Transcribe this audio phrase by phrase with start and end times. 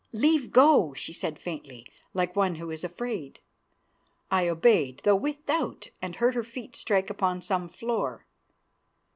[0.13, 3.39] "Leave go," she said faintly, like one who is afraid.
[4.31, 8.25] I obeyed, though with doubt, and heard her feet strike upon some floor.